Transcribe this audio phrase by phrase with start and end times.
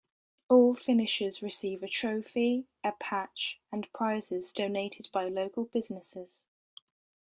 [0.49, 6.41] All finishers receive a trophy, a patch, and prizes donated by local businesses.